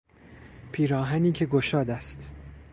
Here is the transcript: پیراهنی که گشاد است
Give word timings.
پیراهنی 0.71 1.31
که 1.31 1.45
گشاد 1.45 1.89
است 1.89 2.31